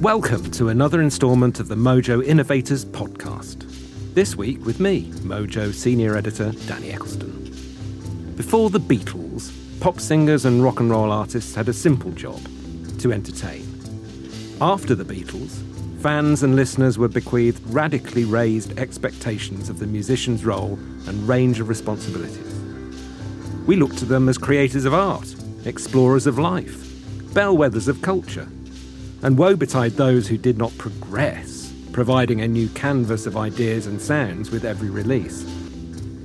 [0.00, 3.66] Welcome to another instalment of the Mojo Innovators podcast.
[4.14, 8.32] This week with me, Mojo senior editor Danny Eccleston.
[8.34, 12.40] Before the Beatles, pop singers and rock and roll artists had a simple job
[13.00, 13.62] to entertain.
[14.62, 15.60] After the Beatles,
[16.00, 21.68] fans and listeners were bequeathed radically raised expectations of the musician's role and range of
[21.68, 22.54] responsibilities.
[23.66, 25.34] We looked to them as creators of art,
[25.66, 26.86] explorers of life,
[27.34, 28.48] bellwethers of culture,
[29.22, 34.00] and woe betide those who did not progress, providing a new canvas of ideas and
[34.00, 35.44] sounds with every release.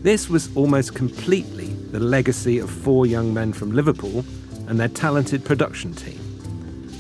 [0.02, 4.24] This was almost completely the legacy of four young men from Liverpool
[4.68, 6.20] and their talented production team,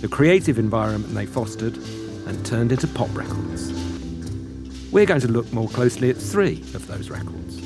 [0.01, 1.77] the creative environment they fostered
[2.27, 3.71] and turned into pop records.
[4.91, 7.61] We're going to look more closely at three of those records,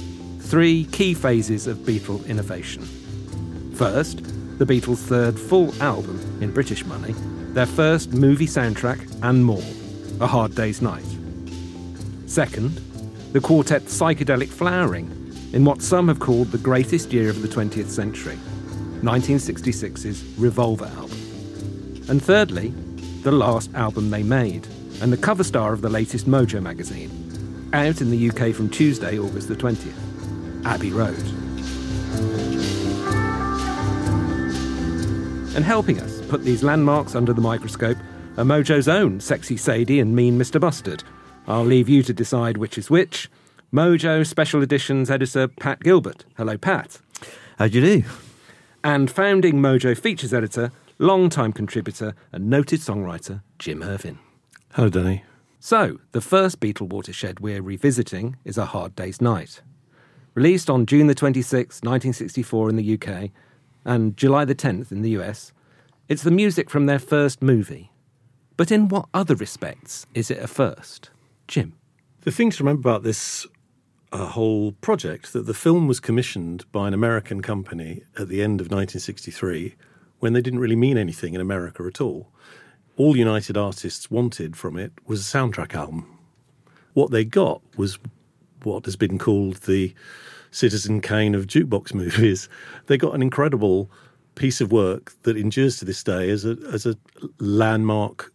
[0.49, 2.83] three key phases of Beatle innovation.
[3.75, 4.23] First,
[4.57, 7.13] the Beatles' third full album in British money,
[7.53, 9.63] their first movie soundtrack, and more
[10.21, 11.05] A Hard Day's Night.
[12.27, 12.75] Second,
[13.33, 15.07] the quartet's psychedelic flowering
[15.53, 18.37] in what some have called the greatest year of the 20th century,
[19.01, 21.17] 1966's Revolver album.
[22.07, 22.69] And thirdly,
[23.23, 24.67] the last album they made,
[25.01, 29.17] and the cover star of the latest Mojo magazine, out in the UK from Tuesday,
[29.17, 31.17] August the 20th, Abbey Road.
[35.55, 37.97] And helping us put these landmarks under the microscope
[38.37, 40.61] are Mojo's own Sexy Sadie and Mean Mr.
[40.61, 41.03] Mustard.
[41.47, 43.31] I'll leave you to decide which is which.
[43.73, 46.25] Mojo Special Editions editor Pat Gilbert.
[46.37, 46.99] Hello, Pat.
[47.57, 48.07] How do you do?
[48.83, 54.19] And founding Mojo features editor, long-time contributor, and noted songwriter Jim Irvin.
[54.73, 55.23] Hello, Danny.
[55.59, 59.61] So, the first Beatle watershed we're revisiting is A Hard Day's Night.
[60.35, 63.31] Released on June the 26th, 1964 in the UK,
[63.83, 65.53] and July the 10th in the US,
[66.09, 67.91] it's the music from their first movie.
[68.57, 71.11] But in what other respects is it a first?
[71.47, 71.73] Jim.
[72.21, 73.45] The thing to remember about this
[74.11, 78.59] uh, whole project that the film was commissioned by an American company at the end
[78.59, 79.75] of 1963
[80.19, 82.27] when they didn't really mean anything in America at all.
[82.97, 86.17] All United Artists wanted from it was a soundtrack album.
[86.93, 87.99] What they got was
[88.63, 89.93] what has been called the
[90.51, 92.49] Citizen Kane of jukebox movies.
[92.87, 93.89] They got an incredible
[94.39, 96.95] piece of work that endures to this day as a as a
[97.39, 98.31] landmark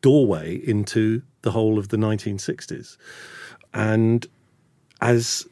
[0.00, 2.96] doorway into the whole of the 1960s.
[3.74, 4.26] And
[5.00, 5.46] as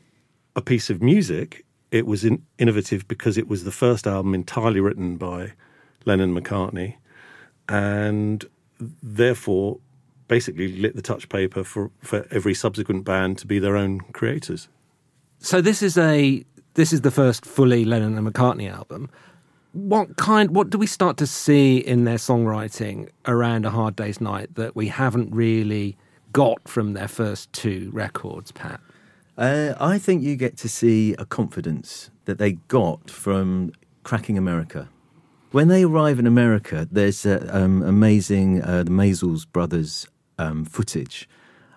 [0.57, 4.81] a piece of music, it was in, innovative because it was the first album entirely
[4.81, 5.53] written by
[6.07, 6.97] Lennon McCartney,
[7.69, 8.45] and
[9.03, 9.79] therefore
[10.29, 14.69] basically lit the touch paper for, for every subsequent band to be their own creators.
[15.41, 16.45] So this is a
[16.75, 19.11] this is the first fully Lennon and McCartney album.
[19.73, 24.21] What kind what do we start to see in their songwriting around a hard day's
[24.21, 25.97] night that we haven't really
[26.33, 28.81] got from their first two records, Pat?
[29.39, 33.73] Uh, I think you get to see a confidence that they got from
[34.03, 34.89] cracking America.
[35.53, 40.07] When they arrive in America, there's uh, um, amazing uh, the Maysles brothers
[40.39, 41.29] um, footage,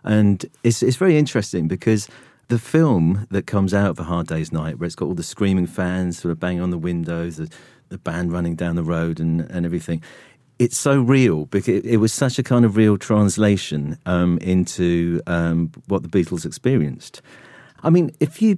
[0.03, 2.07] and it's it's very interesting because
[2.49, 5.23] the film that comes out of A Hard Day's Night, where it's got all the
[5.23, 7.49] screaming fans sort of banging on the windows, the,
[7.93, 10.03] the band running down the road, and, and everything.
[10.59, 15.21] It's so real because it, it was such a kind of real translation um, into
[15.27, 17.21] um, what the Beatles experienced.
[17.83, 18.57] I mean, if you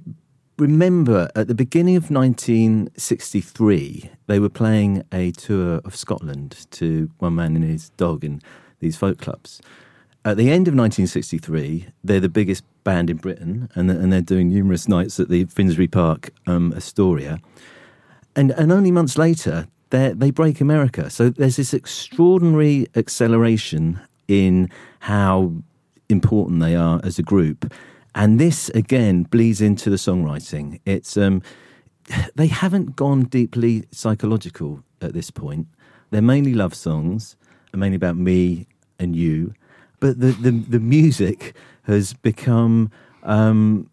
[0.58, 7.34] remember at the beginning of 1963, they were playing a tour of Scotland to One
[7.34, 8.40] Man and His Dog in
[8.80, 9.60] these folk clubs.
[10.24, 14.48] At the end of 1963, they're the biggest band in Britain, and, and they're doing
[14.48, 17.38] numerous nights at the Finsbury Park um, Astoria.
[18.36, 21.10] And, and only months later, they break America.
[21.10, 24.68] So there's this extraordinary acceleration in
[25.00, 25.52] how
[26.08, 27.72] important they are as a group.
[28.14, 30.80] And this again bleeds into the songwriting.
[30.84, 31.42] It's um,
[32.34, 35.66] they haven't gone deeply psychological at this point.
[36.10, 37.36] They're mainly love songs,
[37.72, 38.66] mainly about me
[38.98, 39.54] and you.
[40.00, 42.90] But the the, the music has become
[43.22, 43.90] um,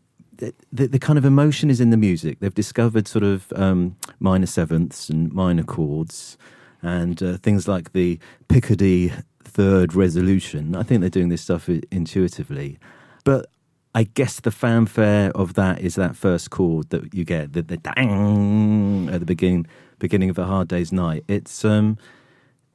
[0.72, 2.40] the, the, kind of emotion is in the music.
[2.40, 6.38] They've discovered sort of um, minor sevenths and minor chords,
[6.82, 9.14] and uh, things like the Picardy
[9.44, 10.76] third resolution.
[10.76, 12.80] I think they're doing this stuff intuitively,
[13.24, 13.48] but
[13.96, 17.78] I guess the fanfare of that is that first chord that you get, the, the
[17.78, 19.68] dang at the beginning
[20.00, 21.24] beginning of a hard day's night.
[21.28, 21.98] It's um,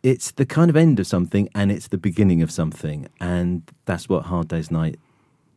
[0.03, 4.09] it's the kind of end of something, and it's the beginning of something, and that's
[4.09, 4.99] what Hard Day's Night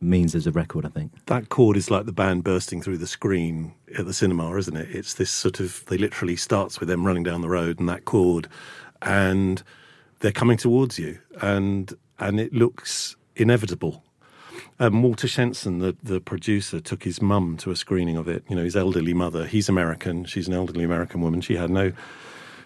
[0.02, 0.84] means as a record.
[0.84, 4.54] I think that chord is like the band bursting through the screen at the cinema,
[4.56, 4.88] isn't it?
[4.90, 8.04] It's this sort of they literally starts with them running down the road, and that
[8.04, 8.48] chord,
[9.00, 9.62] and
[10.20, 14.04] they're coming towards you, and and it looks inevitable.
[14.78, 18.44] Um, Walter Shenson, the, the producer, took his mum to a screening of it.
[18.48, 19.46] You know, his elderly mother.
[19.46, 20.24] He's American.
[20.24, 21.40] She's an elderly American woman.
[21.40, 21.92] She had no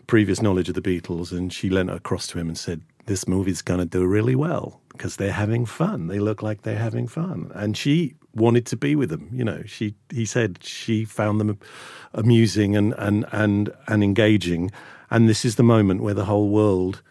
[0.06, 3.62] previous knowledge of the Beatles, and she leant across to him and said, "This movie's
[3.62, 6.06] going to do really well because they're having fun.
[6.08, 9.28] They look like they're having fun." And she wanted to be with them.
[9.32, 11.58] You know, she he said she found them
[12.14, 14.70] amusing and and and and engaging.
[15.10, 17.02] And this is the moment where the whole world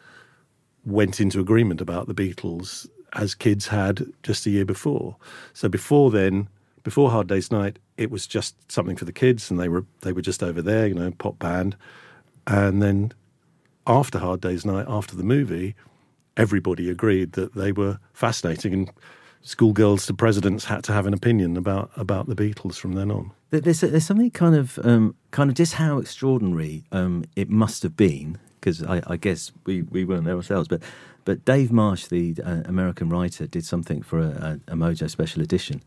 [0.86, 5.16] went into agreement about the Beatles as kids had just a year before.
[5.54, 6.50] So before then,
[6.84, 10.12] before Hard Day's Night, it was just something for the kids, and they were they
[10.12, 11.76] were just over there, you know, pop band.
[12.48, 13.12] And then
[13.88, 15.76] after Hard Day's Night, after the movie,
[16.38, 18.92] everybody agreed that they were fascinating, and
[19.42, 23.32] schoolgirls to presidents had to have an opinion about about the Beatles from then on.
[23.52, 27.96] There's there's something kind of um, kind of just how extraordinary um, it must have
[27.96, 30.82] been because I, I, guess we, we weren't there ourselves, but
[31.24, 35.42] but Dave Marsh, the uh, American writer, did something for a, a, a, Mojo special
[35.42, 35.84] edition.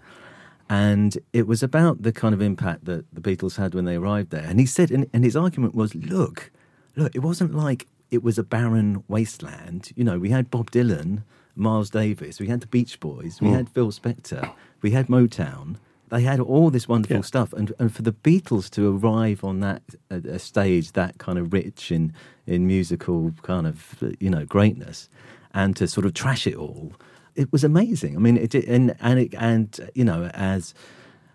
[0.70, 4.30] And it was about the kind of impact that the Beatles had when they arrived
[4.30, 4.44] there.
[4.44, 6.50] And he said, and, and his argument was look,
[6.98, 9.92] look, it wasn't like it was a barren wasteland.
[9.96, 11.22] You know, we had Bob Dylan,
[11.56, 13.54] Miles Davis, we had the Beach Boys, we mm.
[13.54, 14.52] had Phil Spector,
[14.82, 15.76] we had Motown
[16.10, 17.22] they had all this wonderful yeah.
[17.22, 21.52] stuff, and and for the Beatles to arrive on that a stage that kind of
[21.52, 22.12] rich in
[22.46, 25.08] in musical kind of you know greatness,
[25.52, 26.92] and to sort of trash it all,
[27.34, 28.16] it was amazing.
[28.16, 30.74] I mean, it and and it, and you know as.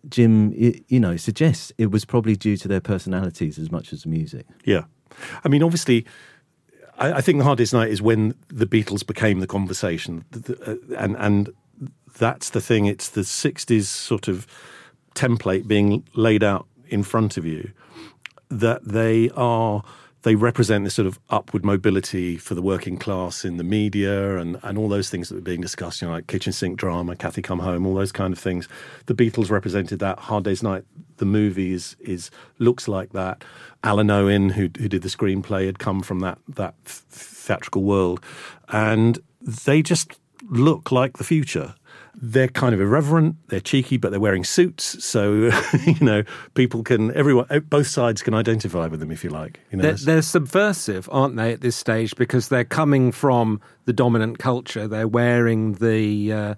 [0.09, 0.51] Jim,
[0.89, 4.45] you know, suggests it was probably due to their personalities as much as the music.
[4.65, 4.83] Yeah,
[5.43, 6.05] I mean, obviously,
[6.97, 10.25] I, I think the Hard Day's Night is when the Beatles became the conversation,
[10.67, 11.53] uh, and and
[12.17, 12.85] that's the thing.
[12.85, 14.47] It's the 60s sort of
[15.15, 17.71] template being laid out in front of you
[18.49, 19.83] that they are
[20.23, 24.57] they represent this sort of upward mobility for the working class in the media and,
[24.63, 27.41] and all those things that were being discussed, you know, like kitchen sink drama, Cathy
[27.41, 28.67] Come Home, all those kind of things.
[29.05, 30.19] The Beatles represented that.
[30.19, 30.85] Hard Day's Night,
[31.17, 33.43] the movie is, is looks like that.
[33.83, 38.21] Alun Owen, who who did the screenplay, had come from that that theatrical world,
[38.69, 40.17] and they just
[40.49, 41.75] look like the future
[42.15, 45.03] they're kind of irreverent, they're cheeky, but they're wearing suits.
[45.03, 45.49] So,
[45.85, 46.23] you know,
[46.53, 49.59] people can, everyone, eh, both sides can identify with them if you like.
[49.71, 52.15] You know, they're, they're, subversive, aren't they, at this stage?
[52.15, 54.87] Because they're coming from the dominant culture.
[54.87, 56.33] They're wearing the.
[56.33, 56.55] Uh,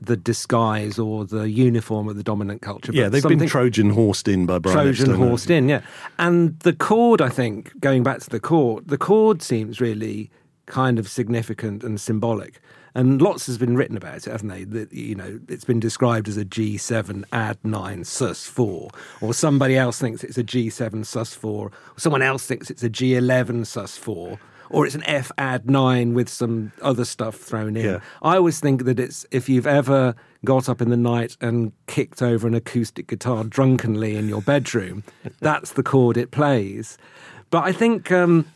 [0.00, 2.90] the disguise or the uniform of the dominant culture.
[2.92, 5.82] yeah, they've been Trojan horsed in by Brian Trojan horsed in, yeah.
[6.18, 10.32] And the chord, I think, going back to the chord, the chord seems really
[10.66, 12.60] kind of significant and symbolic.
[12.94, 14.64] And lots has been written about it, haven't they?
[14.64, 18.90] That you know, it's been described as a G7 add nine sus four,
[19.20, 22.90] or somebody else thinks it's a G7 sus four, or someone else thinks it's a
[22.90, 24.38] G11 sus four
[24.70, 27.84] or it's an F add nine with some other stuff thrown in.
[27.84, 28.00] Yeah.
[28.22, 30.14] I always think that it's if you've ever
[30.44, 35.04] got up in the night and kicked over an acoustic guitar drunkenly in your bedroom,
[35.40, 36.98] that's the chord it plays.
[37.50, 38.46] But I think um,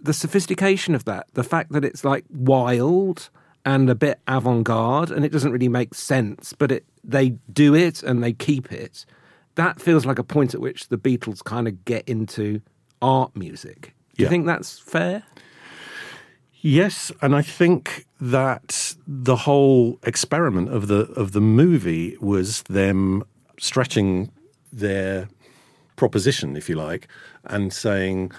[0.00, 3.30] the sophistication of that, the fact that it's like wild
[3.64, 8.02] and a bit avant-garde and it doesn't really make sense but it they do it
[8.02, 9.04] and they keep it.
[9.54, 12.60] That feels like a point at which the beatles kind of get into
[13.02, 13.94] art music.
[14.16, 15.24] Do you think that's fair?
[16.62, 23.24] Yes and i think that the whole experiment of the of the movie was them
[23.58, 24.30] stretching
[24.72, 25.28] their
[25.96, 27.08] proposition if you like
[27.44, 28.30] and saying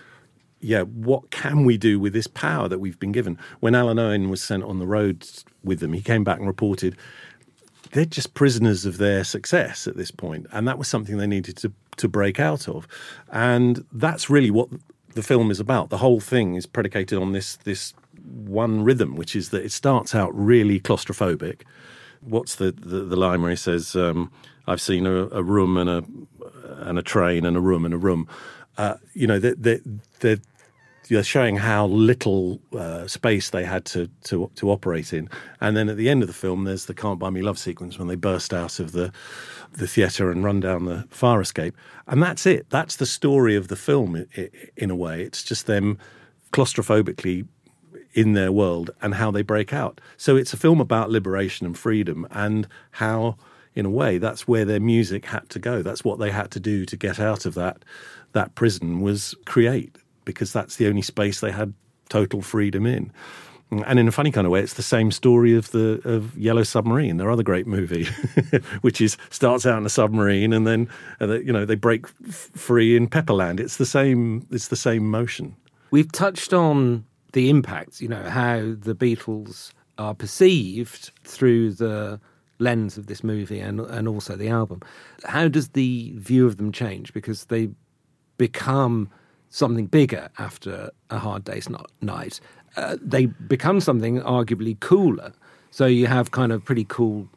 [0.61, 3.37] yeah, what can we do with this power that we've been given?
[3.59, 5.27] When Alun Owen was sent on the road
[5.63, 6.95] with them, he came back and reported
[7.91, 11.57] they're just prisoners of their success at this point, and that was something they needed
[11.57, 12.87] to to break out of,
[13.31, 14.69] and that's really what
[15.13, 15.89] the film is about.
[15.89, 20.15] The whole thing is predicated on this this one rhythm, which is that it starts
[20.15, 21.61] out really claustrophobic.
[22.21, 24.31] What's the the, the line where he says, um,
[24.67, 26.03] "I've seen a, a room and a
[26.87, 28.27] and a train and a room and a room."
[28.77, 29.81] Uh, you know, they're, they're,
[30.21, 30.39] they're
[31.23, 35.29] showing how little uh, space they had to, to to operate in.
[35.59, 37.99] And then at the end of the film, there's the "Can't Buy Me Love" sequence
[37.99, 39.11] when they burst out of the
[39.73, 41.75] the theatre and run down the fire escape.
[42.07, 42.69] And that's it.
[42.69, 44.25] That's the story of the film.
[44.77, 45.97] In a way, it's just them
[46.51, 47.47] claustrophobically
[48.13, 50.01] in their world and how they break out.
[50.17, 53.37] So it's a film about liberation and freedom and how,
[53.73, 55.81] in a way, that's where their music had to go.
[55.81, 57.83] That's what they had to do to get out of that
[58.33, 61.73] that prison was create because that's the only space they had
[62.09, 63.11] total freedom in.
[63.71, 66.63] And in a funny kind of way, it's the same story of the of Yellow
[66.63, 68.03] Submarine, their other great movie,
[68.81, 70.89] which is starts out in a submarine and then
[71.21, 73.61] uh, you know they break free in Pepperland.
[73.61, 74.45] It's the same.
[74.51, 75.55] It's the same motion.
[75.89, 82.19] We've touched on the impact, you know, how the Beatles are perceived through the
[82.59, 84.81] lens of this movie and and also the album.
[85.23, 87.13] How does the view of them change?
[87.13, 87.69] Because they
[88.37, 89.09] become
[89.51, 91.69] something bigger after a hard day's
[92.01, 92.39] night.
[92.75, 95.33] Uh, they become something arguably cooler.
[95.69, 97.27] So you have kind of pretty cool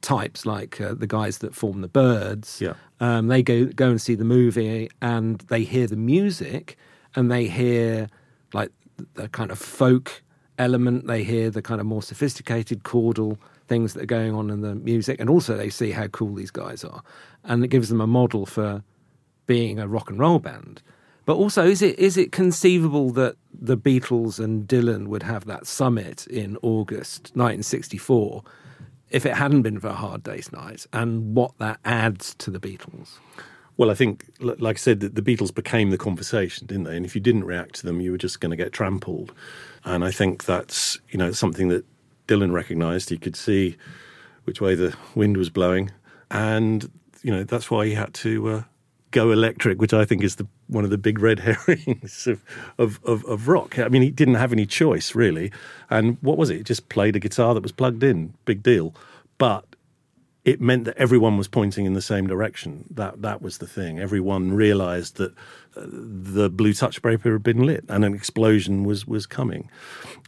[0.00, 2.60] types like uh, the guys that form the Byrds.
[2.60, 2.74] Yeah.
[3.00, 6.78] Um, they go go and see the movie and they hear the music
[7.14, 8.08] and they hear
[8.52, 8.70] like
[9.14, 10.22] the kind of folk
[10.58, 11.06] element.
[11.06, 14.74] They hear the kind of more sophisticated chordal things that are going on in the
[14.74, 17.02] music, and also they see how cool these guys are,
[17.44, 18.82] and it gives them a model for
[19.46, 20.82] being a rock and roll band.
[21.28, 25.66] But also, is it is it conceivable that the Beatles and Dylan would have that
[25.66, 28.42] summit in August 1964
[29.10, 32.58] if it hadn't been for a Hard Day's Night, and what that adds to the
[32.58, 33.18] Beatles?
[33.76, 36.96] Well, I think, like I said, the Beatles became the conversation, didn't they?
[36.96, 39.34] And if you didn't react to them, you were just going to get trampled.
[39.84, 41.84] And I think that's you know something that
[42.26, 43.10] Dylan recognised.
[43.10, 43.76] He could see
[44.44, 45.90] which way the wind was blowing,
[46.30, 46.90] and
[47.22, 48.62] you know that's why he had to uh,
[49.10, 52.44] go electric, which I think is the one of the big red herrings of,
[52.78, 53.78] of, of, of, rock.
[53.78, 55.50] I mean, he didn't have any choice really.
[55.90, 56.58] And what was it?
[56.58, 58.34] He just played a guitar that was plugged in.
[58.44, 58.94] Big deal.
[59.38, 59.64] But
[60.44, 62.84] it meant that everyone was pointing in the same direction.
[62.90, 63.98] That that was the thing.
[63.98, 65.32] Everyone realised that
[65.76, 69.68] uh, the blue touch paper had been lit and an explosion was was coming.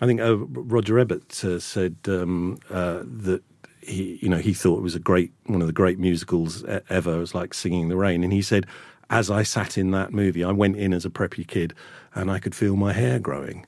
[0.00, 3.42] I think uh, Roger Ebert uh, said um, uh, that
[3.82, 7.16] he you know he thought it was a great one of the great musicals ever.
[7.16, 8.66] It was like Singing in the Rain, and he said.
[9.12, 11.74] As I sat in that movie, I went in as a preppy kid,
[12.14, 13.66] and I could feel my hair growing.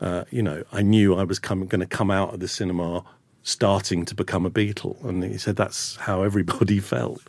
[0.00, 3.04] Uh, you know, I knew I was going to come out of the cinema
[3.44, 5.02] starting to become a Beatle.
[5.04, 7.22] And he said that's how everybody felt.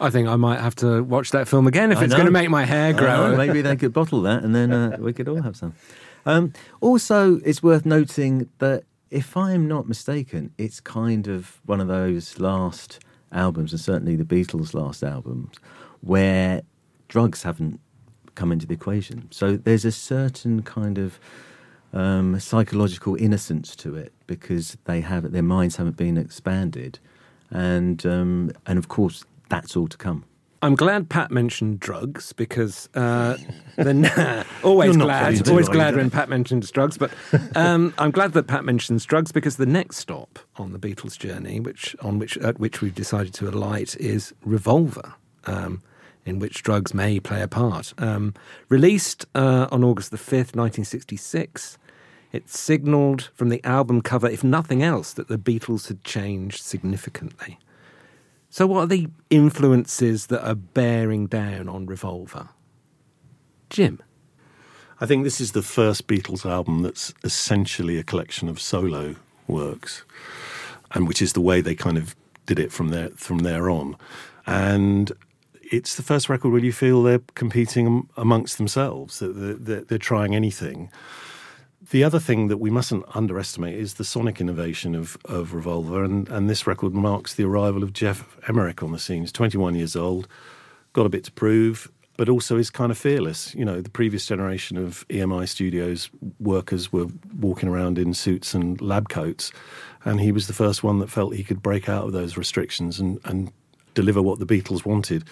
[0.00, 2.32] I think I might have to watch that film again if I it's going to
[2.32, 3.36] make my hair grow.
[3.46, 5.74] maybe they could bottle that and then uh, we could all have some.
[6.26, 11.88] Um, also, it's worth noting that if I'm not mistaken, it's kind of one of
[11.88, 13.00] those last
[13.32, 15.56] albums, and certainly the Beatles' last albums,
[16.00, 16.62] where
[17.08, 17.80] drugs haven't
[18.34, 19.28] come into the equation.
[19.30, 21.18] So there's a certain kind of
[21.92, 27.00] um, psychological innocence to it because they have their minds haven't been expanded,
[27.50, 30.24] and um, and of course that's all to come.
[30.62, 33.38] I'm glad Pat mentioned drugs because uh,
[33.76, 34.04] then
[34.62, 36.98] always glad, always glad when Pat mentions drugs.
[36.98, 37.12] But
[37.56, 41.60] um, I'm glad that Pat mentions drugs because the next stop on the Beatles' journey,
[41.60, 45.14] which on which at which we've decided to alight, is Revolver.
[45.46, 45.82] Um,
[46.26, 47.94] in which drugs may play a part.
[47.96, 48.34] Um,
[48.68, 51.78] released uh, on August the 5th, 1966,
[52.30, 57.58] it signalled from the album cover, if nothing else, that the Beatles had changed significantly.
[58.52, 62.48] So, what are the influences that are bearing down on Revolver?
[63.70, 64.02] Jim?
[65.00, 69.14] I think this is the first Beatles album that's essentially a collection of solo
[69.46, 70.04] works,
[70.90, 72.16] and which is the way they kind of
[72.46, 73.96] did it from there from there on.
[74.46, 75.12] And
[75.70, 80.34] it's the first record where you feel they're competing amongst themselves, that they're, they're, trying
[80.34, 80.90] anything.
[81.88, 86.28] The other thing that we mustn't underestimate is the sonic innovation of, of Revolver, and,
[86.28, 89.22] and this record marks the arrival of Jeff Emerick on the scene.
[89.22, 90.28] He's 21 years old,
[90.92, 93.54] got a bit to prove, but also is kind of fearless.
[93.54, 97.06] You know, the previous generation of EMI studios workers were
[97.38, 99.50] walking around in suits and lab coats,
[100.04, 103.00] and he was the first one that felt he could break out of those restrictions
[103.00, 103.50] and, and
[103.94, 105.24] deliver what the Beatles wanted.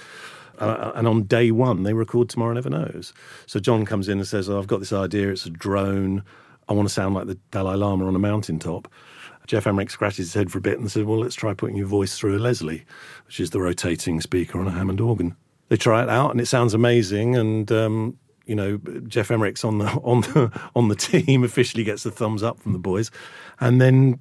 [0.59, 3.13] Uh, and on day one, they record Tomorrow Never Knows.
[3.47, 6.23] So John comes in and says, oh, I've got this idea, it's a drone.
[6.69, 8.89] I want to sound like the Dalai Lama on a mountaintop.
[9.47, 11.87] Jeff Emerick scratches his head for a bit and says, Well, let's try putting your
[11.87, 12.85] voice through a Leslie,
[13.27, 15.37] which is the rotating speaker on a Hammond organ.
[15.71, 17.35] They try it out and it sounds amazing.
[17.35, 22.03] And, um, you know, Jeff Emerick's on the, on, the, on the team, officially gets
[22.03, 23.11] the thumbs up from the boys.
[23.61, 24.19] And then,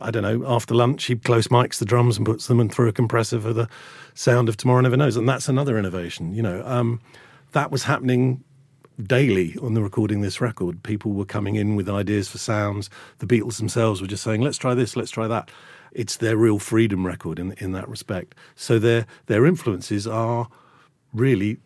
[0.00, 2.88] I don't know, after lunch, he close mics the drums and puts them and through
[2.88, 3.68] a compressor for the
[4.14, 5.16] sound of Tomorrow Never Knows.
[5.16, 6.34] And that's another innovation.
[6.34, 7.00] You know, um,
[7.52, 8.44] that was happening
[9.02, 10.82] daily on the recording this record.
[10.82, 12.90] People were coming in with ideas for sounds.
[13.18, 15.50] The Beatles themselves were just saying, "Let's try this, let's try that."
[15.92, 18.34] It's their real freedom record in in that respect.
[18.54, 20.48] So their their influences are
[21.12, 21.58] really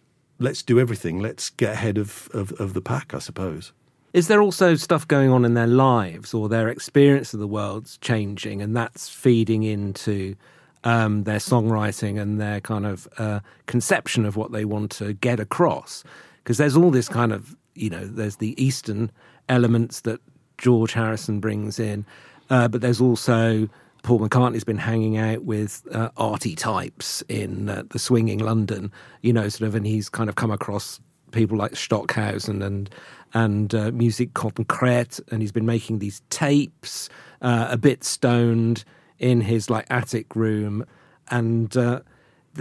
[0.44, 1.18] let's do everything.
[1.18, 3.72] Let's get ahead of, of, of the pack, I suppose.
[4.12, 7.96] Is there also stuff going on in their lives or their experience of the world's
[7.98, 10.36] changing, and that's feeding into
[10.84, 15.40] um, their songwriting and their kind of uh, conception of what they want to get
[15.40, 16.04] across?
[16.44, 19.10] because there's all this kind of you know there's the Eastern
[19.48, 20.20] elements that
[20.58, 22.04] George Harrison brings in,
[22.50, 23.68] uh, but there's also
[24.04, 28.92] Paul McCartney's been hanging out with uh, arty types in uh, the swinging London,
[29.22, 31.00] you know, sort of, and he's kind of come across
[31.32, 32.90] people like Stockhausen and
[33.32, 37.08] and uh, Musique Concrète, and he's been making these tapes,
[37.42, 38.84] uh, a bit stoned
[39.18, 40.84] in his like attic room,
[41.30, 42.00] and uh,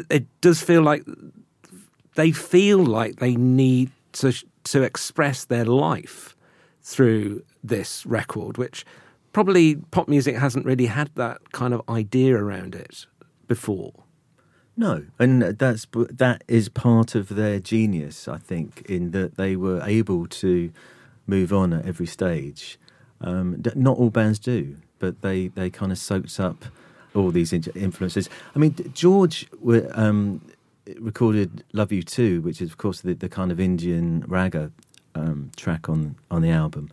[0.09, 1.03] it does feel like
[2.15, 4.33] they feel like they need to
[4.63, 6.37] to express their life
[6.81, 8.85] through this record, which
[9.33, 13.05] probably pop music hasn't really had that kind of idea around it
[13.47, 13.93] before.
[14.75, 19.81] No, and that's that is part of their genius, I think, in that they were
[19.83, 20.71] able to
[21.27, 22.79] move on at every stage.
[23.21, 26.65] Um, not all bands do, but they they kind of soaked up
[27.13, 28.29] all these influences.
[28.55, 29.47] I mean, George
[29.93, 30.41] um,
[30.99, 34.71] recorded "Love You Too," which is of course the, the kind of Indian raga
[35.13, 36.89] um, track on on the album,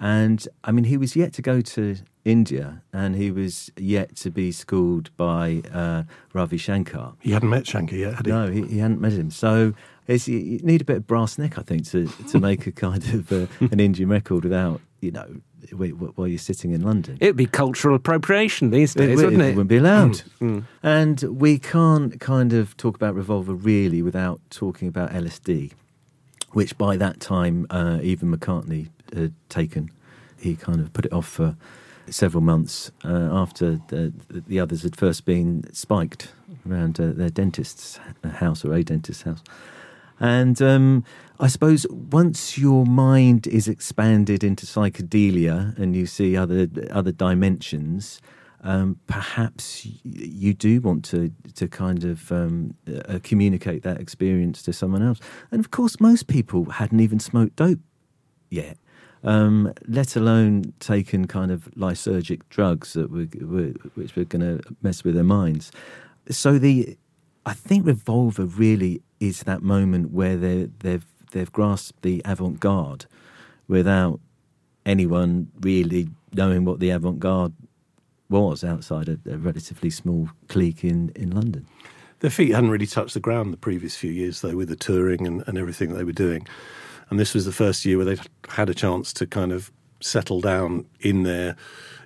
[0.00, 4.30] and I mean, he was yet to go to India, and he was yet to
[4.30, 7.14] be schooled by uh, Ravi Shankar.
[7.20, 8.32] He hadn't met Shankar yet, had he?
[8.32, 9.30] No, he, he hadn't met him.
[9.30, 9.74] So
[10.08, 13.32] you need a bit of brass neck, I think, to to make a kind of
[13.32, 15.40] uh, an Indian record without you know
[15.72, 17.18] while you're sitting in London.
[17.20, 19.46] It'd be cultural appropriation these days, it, wouldn't it?
[19.46, 20.12] It wouldn't be allowed.
[20.12, 20.64] Mm, mm.
[20.82, 25.72] And we can't kind of talk about Revolver really without talking about LSD,
[26.52, 29.90] which by that time uh, even McCartney had taken.
[30.38, 31.56] He kind of put it off for
[32.10, 36.32] several months uh, after the, the others had first been spiked
[36.68, 37.98] around uh, their dentist's
[38.34, 39.42] house or a dentist's house.
[40.18, 41.04] And um,
[41.38, 48.22] I suppose once your mind is expanded into psychedelia and you see other other dimensions,
[48.62, 52.74] um, perhaps you do want to to kind of um,
[53.08, 55.20] uh, communicate that experience to someone else.
[55.50, 57.80] And of course, most people hadn't even smoked dope
[58.48, 58.78] yet.
[59.26, 64.62] Um, let alone taken kind of lysergic drugs that were, were which were going to
[64.82, 65.72] mess with their minds.
[66.30, 66.96] So the,
[67.44, 73.06] I think Revolver really is that moment where they they've they've grasped the avant garde
[73.68, 74.20] without
[74.84, 77.52] anyone really knowing what the avant garde
[78.28, 81.66] was outside a, a, relatively small clique in, in London.
[82.20, 85.26] Their feet hadn't really touched the ground the previous few years, though, with the touring
[85.26, 86.46] and, and everything they were doing.
[87.10, 88.16] And this was the first year where they
[88.48, 91.56] had a chance to kind of settle down in there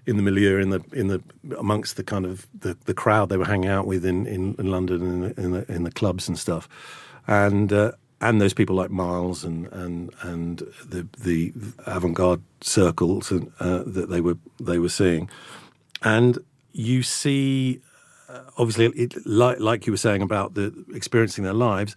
[0.07, 1.23] in the milieu, in the in the
[1.59, 4.71] amongst the kind of the, the crowd they were hanging out with in, in, in
[4.71, 6.69] London and in the, in the, clubs and stuff,
[7.27, 11.53] and uh, and those people like Miles and and and the the
[11.87, 15.29] avant garde circles and, uh, that they were they were seeing,
[16.03, 16.39] and
[16.73, 17.81] you see,
[18.29, 21.95] uh, obviously, it, like like you were saying about the experiencing their lives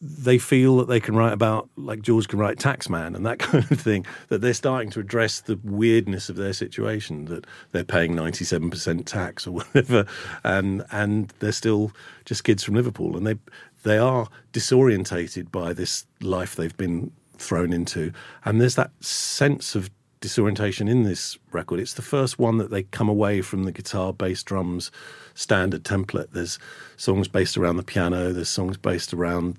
[0.00, 3.70] they feel that they can write about, like George can write Taxman and that kind
[3.70, 8.14] of thing, that they're starting to address the weirdness of their situation, that they're paying
[8.14, 10.06] 97% tax or whatever,
[10.44, 11.92] and, and they're still
[12.24, 13.16] just kids from Liverpool.
[13.16, 13.36] And they,
[13.84, 18.12] they are disorientated by this life they've been thrown into.
[18.44, 21.80] And there's that sense of disorientation in this record.
[21.80, 24.90] It's the first one that they come away from the guitar, bass, drums
[25.34, 26.30] standard template.
[26.32, 26.58] There's
[26.96, 28.32] songs based around the piano.
[28.32, 29.58] There's songs based around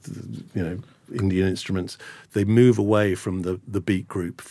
[0.54, 0.80] you know
[1.14, 1.98] Indian instruments.
[2.34, 4.42] They move away from the the beat group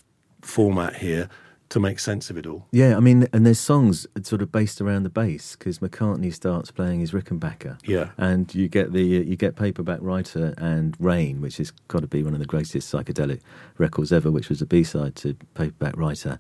[0.43, 1.29] format here
[1.69, 2.67] to make sense of it all.
[2.71, 6.71] Yeah, I mean, and there's songs sort of based around the bass because McCartney starts
[6.71, 7.79] playing his Rickenbacker.
[7.85, 12.07] Yeah, and you get the you get Paperback Writer and Rain, which has got to
[12.07, 13.41] be one of the greatest psychedelic
[13.79, 16.39] records ever, which was a B side to Paperback Writer,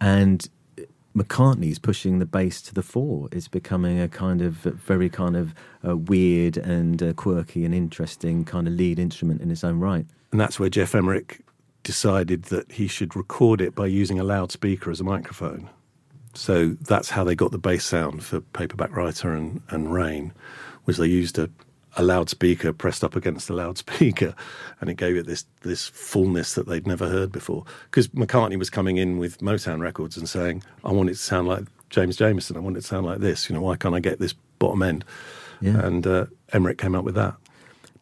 [0.00, 0.48] and
[1.16, 3.28] McCartney's pushing the bass to the fore.
[3.30, 5.54] It's becoming a kind of very kind of
[5.86, 10.06] uh, weird and uh, quirky and interesting kind of lead instrument in its own right.
[10.32, 11.43] And that's where Jeff Emerick
[11.84, 15.70] decided that he should record it by using a loudspeaker as a microphone.
[16.34, 20.32] So that's how they got the bass sound for Paperback Writer and, and Rain,
[20.84, 21.48] was they used a,
[21.96, 24.34] a loudspeaker pressed up against the loudspeaker,
[24.80, 27.64] and it gave it this this fullness that they'd never heard before.
[27.84, 31.46] Because McCartney was coming in with Motown Records and saying, "I want it to sound
[31.46, 32.56] like James Jamerson.
[32.56, 33.48] I want it to sound like this.
[33.48, 35.04] You know, why can't I get this bottom end?"
[35.60, 35.78] Yeah.
[35.78, 37.36] And uh, Emerick came up with that.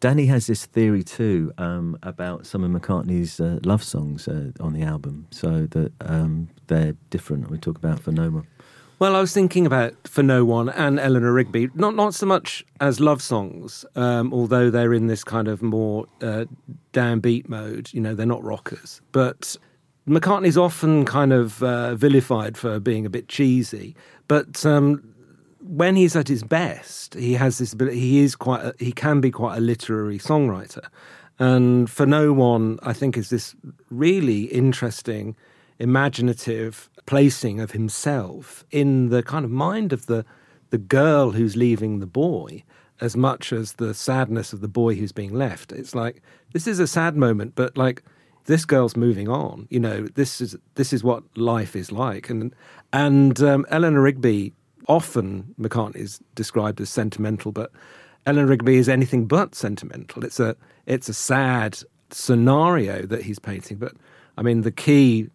[0.03, 4.73] Danny has this theory too um, about some of McCartney's uh, love songs uh, on
[4.73, 7.49] the album, so that um, they're different.
[7.49, 8.45] We talk about for no one.
[8.99, 12.65] Well, I was thinking about For No One and Eleanor Rigby, not not so much
[12.81, 16.47] as love songs, um, although they're in this kind of more uh,
[16.91, 17.89] downbeat mode.
[17.93, 19.55] You know, they're not rockers, but
[20.05, 23.95] McCartney's often kind of uh, vilified for being a bit cheesy,
[24.27, 25.12] but um,
[25.63, 27.99] when he's at his best, he has this ability.
[27.99, 28.63] He is quite.
[28.63, 30.85] A, he can be quite a literary songwriter,
[31.39, 33.55] and for no one, I think is this
[33.89, 35.35] really interesting,
[35.79, 40.25] imaginative placing of himself in the kind of mind of the
[40.69, 42.63] the girl who's leaving the boy
[42.99, 45.71] as much as the sadness of the boy who's being left.
[45.71, 46.21] It's like
[46.51, 48.03] this is a sad moment, but like
[48.45, 49.67] this girl's moving on.
[49.69, 52.29] You know, this is this is what life is like.
[52.29, 52.53] And
[52.91, 54.53] and um, Eleanor Rigby
[54.87, 57.71] often McCartney is described as sentimental, but
[58.25, 60.23] Eleanor Rigby is anything but sentimental.
[60.23, 61.79] It's a it's a sad
[62.11, 63.77] scenario that he's painting.
[63.77, 63.93] But
[64.37, 65.29] I mean, the key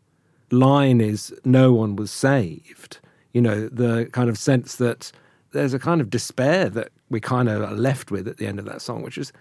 [0.51, 2.99] line is no one was saved.
[3.33, 5.13] You know, the kind of sense that
[5.53, 8.59] there's a kind of despair that we kind of are left with at the end
[8.59, 9.33] of that song, which is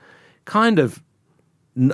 [0.45, 1.01] kind of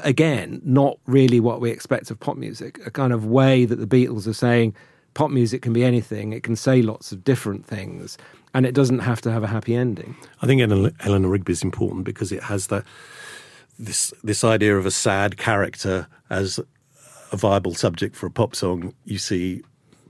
[0.04, 2.80] again not really what we expect of pop music.
[2.86, 4.76] A kind of way that the Beatles are saying
[5.14, 8.18] pop music can be anything; it can say lots of different things,
[8.54, 10.16] and it doesn't have to have a happy ending.
[10.42, 12.84] I think Eleanor Rigby is important because it has that
[13.80, 16.60] this this idea of a sad character as
[17.32, 18.94] a viable subject for a pop song.
[19.06, 19.64] You see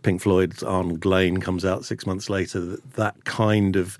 [0.03, 2.59] Pink Floyd's Arnold Layne comes out six months later.
[2.59, 3.97] That, that kind of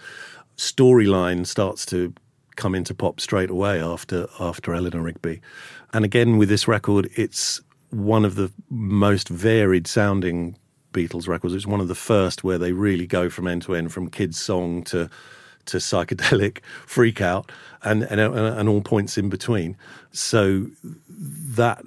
[0.57, 2.13] storyline starts to
[2.55, 5.41] come into pop straight away after after Eleanor Rigby.
[5.93, 10.57] And again with this record, it's one of the most varied sounding
[10.93, 11.53] Beatles records.
[11.53, 14.39] It's one of the first where they really go from end to end, from kids'
[14.39, 15.09] song to
[15.65, 17.51] to psychedelic freak out,
[17.83, 19.77] and, and and all points in between.
[20.11, 20.67] So
[21.09, 21.83] that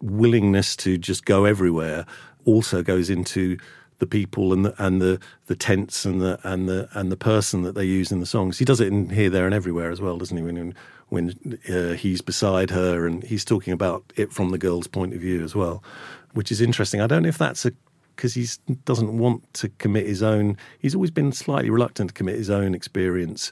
[0.00, 2.06] willingness to just go everywhere
[2.44, 3.58] also goes into
[3.98, 7.62] the people and the and the the tents and the and the and the person
[7.62, 8.58] that they use in the songs.
[8.58, 10.42] He does it in here, there, and everywhere as well, doesn't he?
[10.42, 10.74] When
[11.10, 15.20] when uh, he's beside her and he's talking about it from the girl's point of
[15.20, 15.84] view as well,
[16.32, 17.00] which is interesting.
[17.00, 17.72] I don't know if that's a
[18.20, 18.46] because he
[18.84, 20.58] doesn't want to commit his own.
[20.78, 23.50] He's always been slightly reluctant to commit his own experience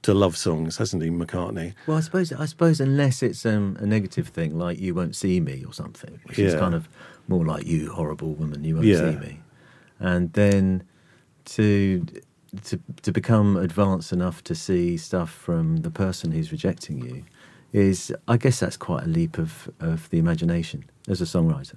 [0.00, 1.74] to love songs, hasn't he, McCartney?
[1.86, 5.40] Well, I suppose I suppose unless it's um, a negative thing like "You Won't See
[5.40, 6.46] Me" or something, which yeah.
[6.46, 6.88] is kind of
[7.26, 9.10] more like "You horrible woman, you won't yeah.
[9.10, 9.40] see me,"
[10.00, 10.84] and then
[11.56, 12.06] to
[12.64, 17.24] to to become advanced enough to see stuff from the person who's rejecting you
[17.74, 21.76] is, I guess, that's quite a leap of of the imagination as a songwriter.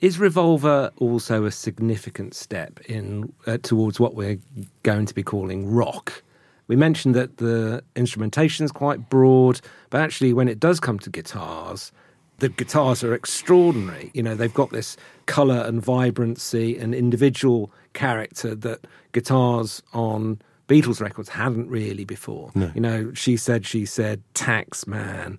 [0.00, 4.38] Is Revolver also a significant step in uh, towards what we're
[4.82, 6.22] going to be calling rock?
[6.68, 11.10] We mentioned that the instrumentation is quite broad, but actually, when it does come to
[11.10, 11.92] guitars,
[12.38, 14.10] the guitars are extraordinary.
[14.14, 21.00] You know, they've got this color and vibrancy and individual character that guitars on Beatles
[21.00, 22.52] records hadn't really before.
[22.54, 22.70] No.
[22.74, 25.38] You know, she said, she said, Tax Man,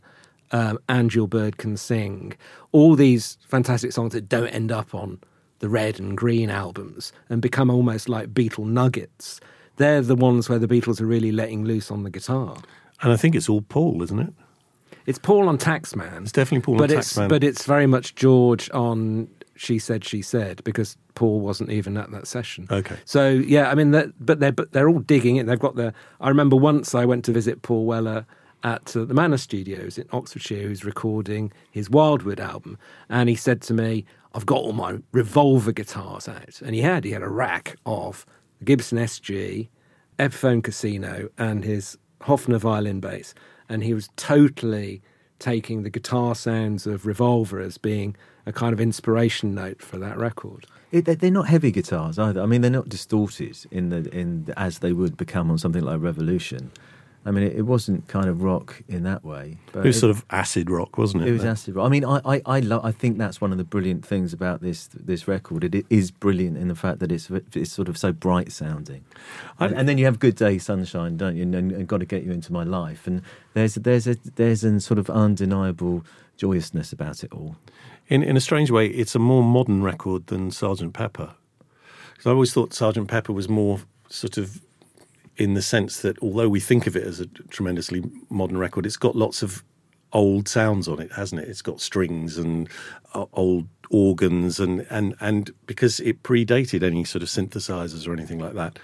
[0.52, 2.34] um, and Your Bird Can Sing.
[2.72, 5.20] All these fantastic songs that don't end up on
[5.60, 9.40] the red and green albums and become almost like Beatle nuggets.
[9.76, 12.58] They're the ones where the Beatles are really letting loose on the guitar.
[13.02, 14.34] And I think it's all Paul, isn't it?
[15.06, 16.24] It's Paul on Taxman.
[16.24, 17.30] It's definitely Paul but on it's, Taxman.
[17.30, 22.12] But it's very much George on She Said, She Said, because Paul wasn't even at
[22.12, 22.68] that session.
[22.70, 22.98] Okay.
[23.06, 25.48] So, yeah, I mean, but they're, but they're all digging it.
[25.48, 25.94] They've got the.
[26.22, 28.26] I remember once I went to visit Paul Weller
[28.64, 32.78] at uh, the Manor Studios in Oxfordshire, who's recording his Wildwood album.
[33.10, 36.62] And he said to me, I've got all my revolver guitars out.
[36.62, 38.26] And he had, he had a rack of
[38.64, 39.70] Gibson SG,
[40.20, 43.34] Epiphone Casino, and his Hofner violin bass
[43.70, 45.02] and he was totally
[45.38, 50.18] taking the guitar sounds of Revolver as being a kind of inspiration note for that
[50.18, 50.66] record.
[50.92, 52.42] It, they're not heavy guitars either.
[52.42, 56.02] I mean, they're not distorted in the in as they would become on something like
[56.02, 56.72] Revolution.
[57.26, 59.58] I mean, it, it, wasn't kind of rock in that way.
[59.74, 61.30] But it was it, sort of acid rock, wasn't it?
[61.30, 61.86] It was acid rock.
[61.86, 64.62] I mean, I I I, lo- I think that's one of the brilliant things about
[64.62, 65.66] this this record.
[65.66, 69.04] It, it is brilliant in the fact that it's it's sort of so bright sounding,
[69.60, 71.44] and, and, then you have Good Day Sunshine, don't you?
[71.44, 73.22] And, and, and Got to Get You Into My Life, and
[73.54, 76.06] there's there's a there's a sort of undeniable
[76.38, 77.58] joyousness about it all.
[78.08, 81.34] In in a strange way, it's a more modern record than Sergeant Pepper.
[82.14, 83.80] Because I always thought Sergeant Pepper was more
[84.10, 84.62] sort of
[85.40, 88.98] in the sense that although we think of it as a tremendously modern record, it's
[88.98, 89.64] got lots of
[90.12, 91.48] old sounds on it, hasn't it?
[91.48, 92.68] It's got strings and
[93.14, 98.40] uh, old organs, and, and, and because it predated any sort of synthesizers or anything
[98.40, 98.78] like that.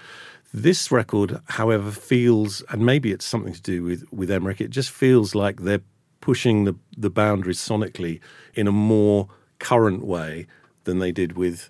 [0.54, 4.90] This record, however, feels, and maybe it's something to do with, with Emerick, it just
[4.90, 5.82] feels like they're
[6.22, 8.20] pushing the, the boundaries sonically
[8.54, 10.46] in a more current way
[10.84, 11.68] than they did with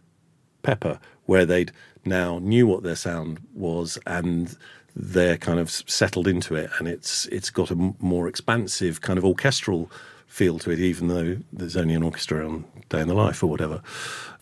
[0.62, 1.72] Pepper, where they'd
[2.04, 4.56] now knew what their sound was and
[4.96, 9.24] they're kind of settled into it and it's it's got a more expansive kind of
[9.24, 9.90] orchestral
[10.26, 13.46] feel to it even though there's only an orchestra on day in the life or
[13.46, 13.82] whatever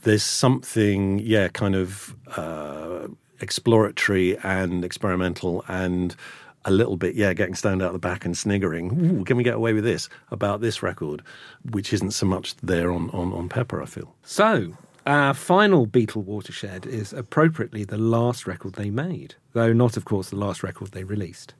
[0.02, 3.08] there's something yeah kind of uh,
[3.40, 6.16] exploratory and experimental and
[6.64, 9.20] a little bit, yeah, getting stoned out the back and sniggering.
[9.20, 11.22] Ooh, can we get away with this about this record,
[11.70, 14.14] which isn't so much there on, on, on Pepper, I feel.
[14.22, 14.72] So,
[15.06, 20.30] our final Beatle watershed is appropriately the last record they made, though not, of course,
[20.30, 21.54] the last record they released.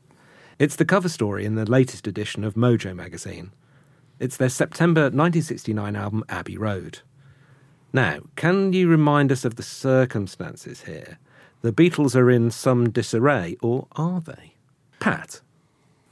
[0.59, 3.51] It's the cover story in the latest edition of Mojo magazine.
[4.19, 7.01] It's their September 1969 album Abbey Road.
[7.93, 11.19] Now, can you remind us of the circumstances here?
[11.63, 14.55] The Beatles are in some disarray, or are they?
[15.01, 15.41] Pat?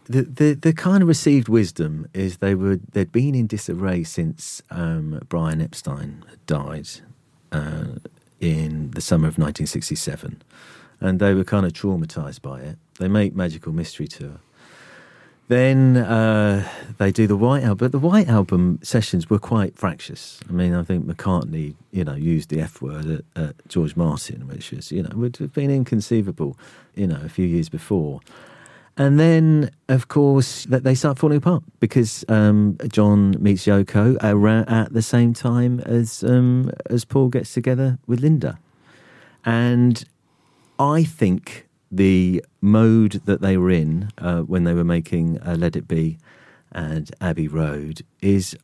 [0.04, 4.62] the, the the kind of received wisdom is they were they'd been in disarray since
[4.70, 6.88] um, Brian Epstein had died
[7.52, 7.84] uh,
[8.40, 10.42] in the summer of 1967,
[11.00, 12.78] and they were kind of traumatized by it.
[12.98, 14.40] They make Magical Mystery Tour.
[15.48, 16.66] Then uh,
[16.98, 20.40] they do the White Album, but the White Album sessions were quite fractious.
[20.48, 24.46] I mean, I think McCartney, you know, used the F word at, at George Martin,
[24.48, 26.56] which was, you know, would have been inconceivable,
[26.94, 28.20] you know, a few years before.
[28.96, 34.22] And then, of course, that they start falling apart because um, John meets Yoko
[34.68, 38.58] at the same time as um, as Paul gets together with Linda,
[39.46, 40.04] and
[40.78, 45.74] I think the mode that they were in uh, when they were making uh, Let
[45.74, 46.18] It Be
[46.70, 48.56] and Abbey Road is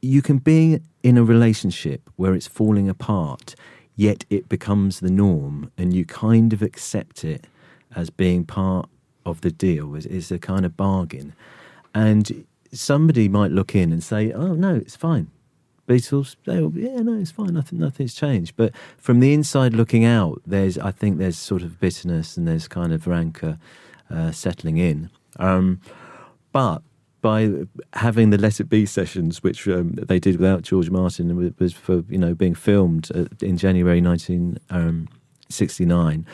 [0.00, 3.54] you can be in a relationship where it's falling apart,
[3.94, 7.46] yet it becomes the norm, and you kind of accept it
[7.94, 8.88] as being part
[9.26, 11.34] of the deal is, is a kind of bargain.
[11.94, 15.30] And somebody might look in and say, oh, no, it's fine.
[15.88, 17.54] Beatles, they'll, yeah, no, it's fine.
[17.54, 18.54] Nothing, nothing's changed.
[18.56, 22.68] But from the inside looking out, there's, I think there's sort of bitterness and there's
[22.68, 23.58] kind of rancor
[24.08, 25.10] uh, settling in.
[25.38, 25.80] Um,
[26.52, 26.82] but
[27.20, 31.54] by having the Let It Be sessions, which um, they did without George Martin, and
[31.58, 33.10] was for you know being filmed
[33.42, 36.26] in January 1969, um,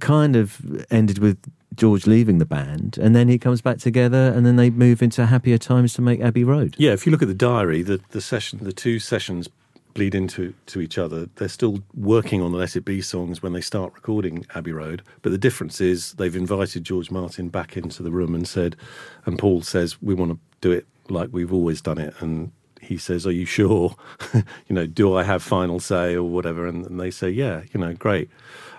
[0.00, 1.38] kind of ended with
[1.74, 5.26] George leaving the band, and then he comes back together, and then they move into
[5.26, 6.74] happier times to make Abbey Road.
[6.78, 9.48] Yeah, if you look at the diary, the, the session, the two sessions
[9.92, 11.26] bleed into to each other.
[11.36, 15.02] They're still working on the Let It Be songs when they start recording Abbey Road,
[15.22, 18.76] but the difference is they've invited George Martin back into the room and said,
[19.24, 22.96] and Paul says, we want to do it like we've always done it, and he
[22.96, 23.96] says, "Are you sure?
[24.34, 27.80] you know, do I have final say or whatever?" And, and they say, "Yeah, you
[27.80, 28.30] know, great."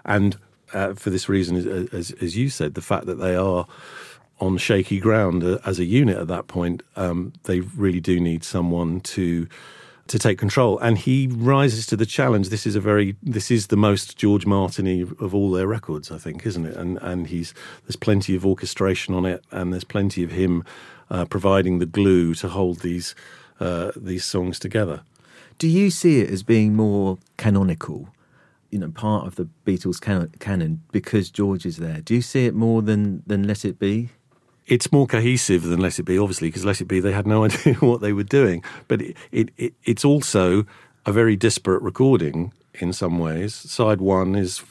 [0.05, 0.37] And
[0.77, 3.65] uh, for this reason, as, as you said, the fact that they are
[4.39, 8.43] on shaky ground uh, as a unit at that point, um, they really do need
[8.43, 9.47] someone to
[10.07, 10.79] to take control.
[10.79, 12.47] And he rises to the challenge.
[12.47, 16.17] This is a very this is the most George Martini of all their records, I
[16.17, 16.77] think, isn't it?
[16.77, 20.63] And and he's there's plenty of orchestration on it, and there's plenty of him
[21.09, 23.15] uh, providing the glue to hold these
[23.59, 25.01] uh, these songs together.
[25.57, 28.09] Do you see it as being more canonical
[28.77, 29.99] you know part of the Beatles
[30.39, 32.01] canon because George is there.
[32.01, 34.09] Do you see it more than than Let It Be?
[34.67, 37.43] It's more cohesive than Let It Be, obviously, because Let It Be they had no
[37.45, 38.63] idea what they were doing.
[38.87, 40.65] But it, it, it, it's also
[41.07, 43.55] a very disparate recording in some ways.
[43.55, 44.61] Side one is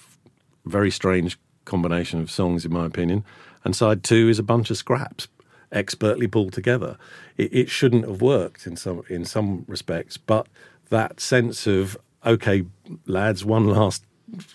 [0.64, 3.24] a very strange combination of songs, in my opinion,
[3.64, 5.26] and side two is a bunch of scraps
[5.72, 6.96] expertly pulled together.
[7.36, 10.46] It, it shouldn't have worked in some in some respects, but
[10.90, 12.64] that sense of okay,
[13.06, 14.04] lads, one last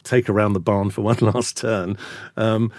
[0.04, 1.98] take around the barn for one last turn.
[2.38, 2.72] Um,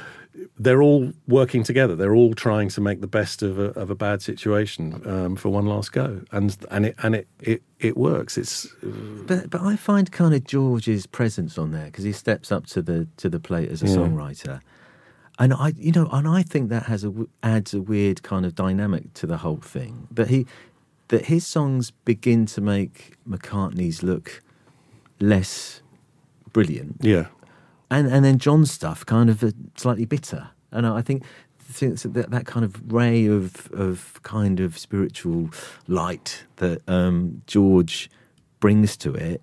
[0.58, 1.94] they're all working together.
[1.94, 5.50] They're all trying to make the best of a, of a bad situation um, for
[5.50, 8.38] one last go, and and it and it it, it works.
[8.38, 12.66] It's but but I find kind of George's presence on there because he steps up
[12.68, 13.96] to the to the plate as a yeah.
[13.96, 14.60] songwriter,
[15.38, 18.54] and I you know and I think that has a adds a weird kind of
[18.54, 20.08] dynamic to the whole thing.
[20.10, 20.46] That he
[21.08, 24.42] that his songs begin to make McCartney's look
[25.22, 25.80] less
[26.52, 26.96] brilliant.
[27.00, 27.26] Yeah.
[27.90, 30.50] And and then John's stuff kind of uh, slightly bitter.
[30.70, 31.24] And I think
[31.78, 35.50] that, that kind of ray of of kind of spiritual
[35.86, 38.10] light that um, George
[38.60, 39.42] brings to it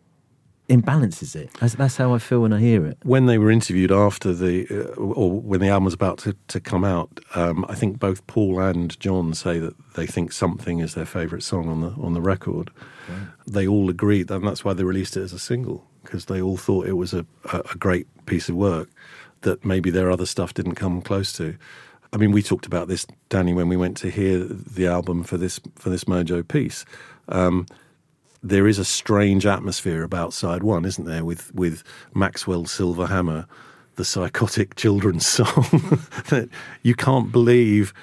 [0.70, 1.52] imbalances it.
[1.60, 2.98] That's, that's, how I feel when I hear it.
[3.04, 6.60] When they were interviewed after the, uh, or when the album was about to, to
[6.60, 10.94] come out, um, I think both Paul and John say that they think "Something" is
[10.94, 12.72] their favourite song on the on the record.
[13.10, 13.28] Right.
[13.48, 16.58] They all agreed, and that's why they released it as a single because they all
[16.58, 18.90] thought it was a, a, a great piece of work
[19.42, 21.58] that maybe their other stuff didn't come close to.
[22.12, 25.38] I mean, we talked about this, Danny, when we went to hear the album for
[25.38, 26.86] this for this Mojo piece.
[27.28, 27.66] Um,
[28.41, 31.25] there is a strange atmosphere about side one, isn't there?
[31.25, 33.45] With with Maxwell's Silver Hammer,
[33.95, 35.67] the psychotic children's song
[36.30, 36.49] that
[36.84, 37.93] you can't believe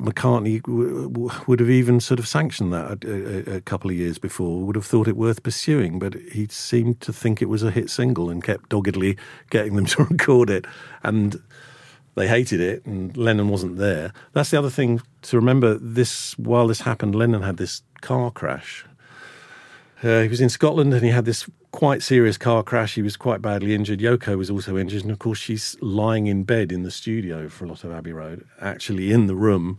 [0.00, 3.96] McCartney w- w- would have even sort of sanctioned that a, a, a, couple of
[3.96, 7.62] years before, would have thought it worth pursuing, but he seemed to think it was
[7.62, 9.16] a hit single and kept doggedly
[9.50, 10.66] getting them to record it.
[11.04, 11.40] And
[12.14, 14.12] they hated it, and Lennon wasn't there.
[14.32, 15.78] That's the other thing to remember.
[15.78, 18.84] This while this happened, Lennon had this car crash
[20.02, 22.94] Uh, he was in Scotland and he had this quite serious car crash.
[22.94, 24.00] He was quite badly injured.
[24.00, 25.02] Yoko was also injured.
[25.02, 28.12] And of course, she's lying in bed in the studio for a lot of Abbey
[28.12, 29.78] Road, actually in the room.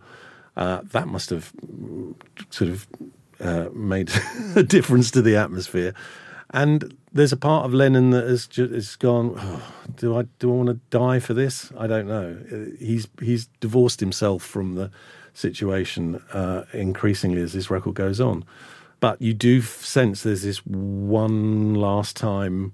[0.56, 1.52] Uh, that must have
[2.50, 2.88] sort of
[3.40, 4.12] uh, made
[4.56, 5.94] a difference to the atmosphere.
[6.52, 9.34] And there's a part of Lennon that has, ju- has gone.
[9.38, 11.72] "Oh, do I do I want to die for this?
[11.78, 12.38] I don't know.
[12.52, 14.92] Uh, He's he's divorced himself from the
[15.34, 18.46] situation uh, increasingly as this record goes on.
[19.04, 22.72] But you do sense there's this one last time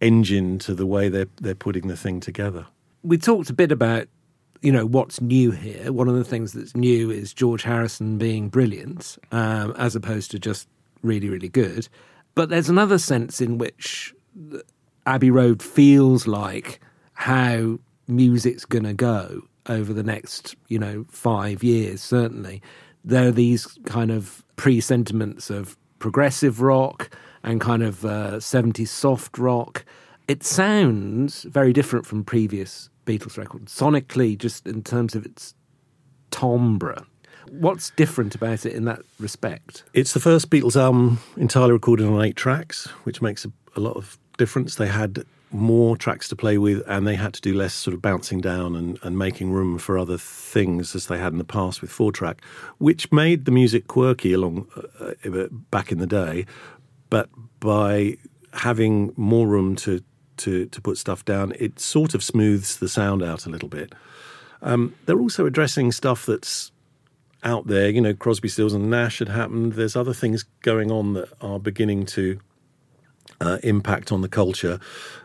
[0.00, 2.64] engine to the way they're they're putting the thing together.
[3.02, 4.08] we talked a bit about
[4.62, 5.92] you know what's new here.
[5.92, 10.38] One of the things that's new is george harrison being brilliant um, as opposed to
[10.38, 10.68] just
[11.02, 11.86] really really good.
[12.34, 14.14] But there's another sense in which
[15.04, 16.80] abbey road feels like
[17.12, 22.62] how music's going to go over the next you know five years certainly.
[23.04, 27.10] There are these kind of pre-sentiments of progressive rock
[27.42, 29.84] and kind of uh, 70s soft rock
[30.28, 35.54] it sounds very different from previous Beatles records, sonically, just in terms of its
[36.30, 37.04] timbre.
[37.50, 39.84] What's different about it in that respect?
[39.94, 43.96] It's the first Beatles album entirely recorded on eight tracks, which makes a, a lot
[43.96, 44.76] of difference.
[44.76, 48.02] They had more tracks to play with, and they had to do less sort of
[48.02, 51.80] bouncing down and, and making room for other things as they had in the past
[51.80, 52.42] with four track,
[52.78, 54.66] which made the music quirky along
[55.00, 56.46] uh, uh, back in the day.
[57.10, 57.28] But
[57.60, 58.16] by
[58.54, 60.02] having more room to,
[60.38, 63.94] to to put stuff down, it sort of smooths the sound out a little bit.
[64.62, 66.72] Um, they're also addressing stuff that's
[67.42, 67.90] out there.
[67.90, 69.74] You know, Crosby, Stills, and Nash had happened.
[69.74, 72.40] There's other things going on that are beginning to
[73.42, 74.78] uh, impact on the culture.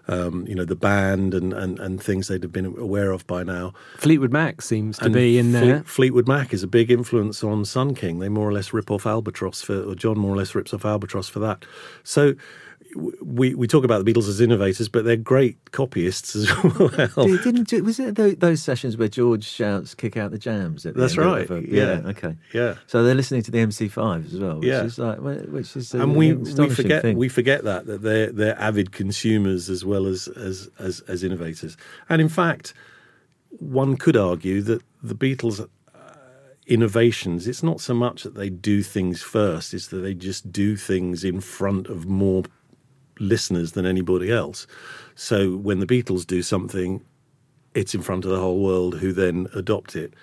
[0.10, 3.44] Um, you know, the band and, and, and things they'd have been aware of by
[3.44, 3.74] now.
[3.98, 5.84] Fleetwood Mac seems to And be in Fle- there.
[5.84, 8.20] Fleetwood Mac is a big influence on Sun King.
[8.20, 10.86] They more or less rip off Albatross for, or John more or less rips off
[10.86, 11.66] Albatross for that.
[12.04, 12.36] So
[12.96, 16.88] we we talk about the Beatles as innovators, but they're great copyists as well.
[17.28, 20.86] Did- Didn't do- was it those sessions where George shouts "kick out the jams"?
[20.86, 22.02] At the That's right, a- yeah.
[22.06, 22.36] Okay.
[22.54, 22.76] Yeah.
[22.88, 24.84] So they're listening to the MC5 as well, which Yeah.
[24.84, 27.18] is like, which is and we, we forget thing.
[27.18, 31.76] we forget that that they're they're avid consumers as well as as as, as innovators.
[32.10, 32.74] And in fact,
[33.50, 35.60] one could argue that the Beatles.
[35.60, 35.68] Uh,
[36.68, 40.76] innovations it's not so much that they do things first it's that they just do
[40.76, 42.44] things in front of more
[43.20, 44.68] listeners than anybody else
[45.16, 47.04] so when the beatles do something
[47.74, 50.14] it's in front of the whole world who then adopt it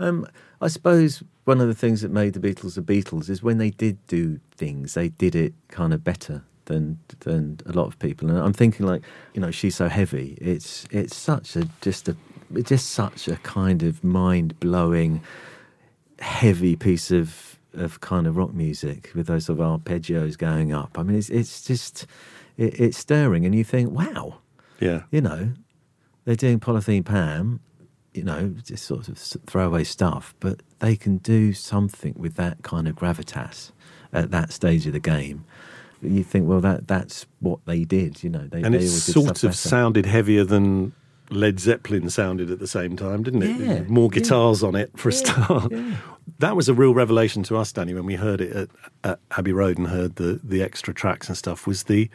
[0.00, 0.26] Um,
[0.60, 3.70] I suppose one of the things that made the Beatles the Beatles is when they
[3.70, 8.30] did do things, they did it kind of better than than a lot of people.
[8.30, 9.02] And I'm thinking like,
[9.34, 10.38] you know, she's so heavy.
[10.40, 12.16] It's it's such a just a
[12.54, 15.20] it's just such a kind of mind blowing,
[16.18, 20.98] heavy piece of of kind of rock music with those sort of arpeggios going up.
[20.98, 22.06] I mean, it's it's just
[22.56, 24.38] it, it's stirring, and you think, wow,
[24.80, 25.52] yeah you know,
[26.24, 27.60] they're doing polythene Pam,
[28.12, 32.86] you know, just sort of throwaway stuff, but they can do something with that kind
[32.88, 33.72] of gravitas
[34.12, 35.44] at that stage of the game.
[36.00, 38.46] You think, well, that that's what they did, you know.
[38.46, 39.52] They, and they it sort of better.
[39.52, 40.92] sounded heavier than
[41.30, 43.56] Led Zeppelin sounded at the same time, didn't it?
[43.60, 44.20] Yeah, More yeah.
[44.20, 45.72] guitars on it for a start.
[45.72, 45.96] yeah.
[46.38, 48.68] That was a real revelation to us, Danny, when we heard it at,
[49.04, 51.66] at Abbey Road and heard the the extra tracks and stuff.
[51.66, 52.08] Was the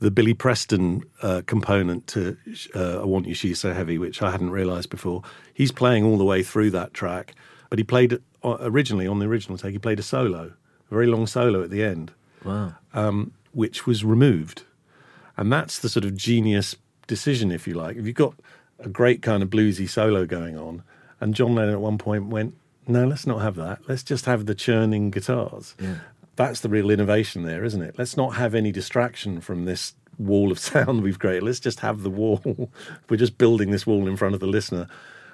[0.00, 2.36] the Billy Preston uh, component to
[2.74, 5.22] uh, "I Want You, She's So Heavy," which I hadn't realised before.
[5.54, 7.34] He's playing all the way through that track,
[7.70, 9.72] but he played it uh, originally on the original take.
[9.72, 10.52] He played a solo,
[10.90, 12.10] a very long solo at the end
[12.44, 12.74] Wow.
[12.94, 14.62] um, which was removed.
[15.36, 16.74] And that's the sort of genius
[17.12, 17.98] decision, if you like.
[17.98, 18.32] If you've got
[18.78, 20.82] a great kind of bluesy solo going on,
[21.20, 22.54] and John Lennon at one point went,
[22.88, 23.80] no, let's not have that.
[23.86, 25.74] Let's just have the churning guitars.
[25.78, 25.96] Yeah.
[26.36, 27.96] That's the real innovation there, isn't it?
[27.98, 31.42] Let's not have any distraction from this wall of sound we've created.
[31.42, 32.40] Let's just have the wall.
[33.10, 34.88] We're just building this wall in front of the listener